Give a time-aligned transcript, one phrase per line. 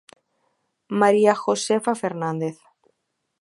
[1.01, 2.57] María Josefa Fernández.